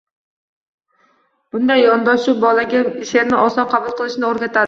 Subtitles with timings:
[1.55, 4.59] Bunday yondoshuv bolaga sheʼrni oson qabul qilishni o‘rgatadi.